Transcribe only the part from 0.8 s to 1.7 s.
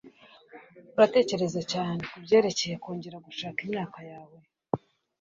Uratekereza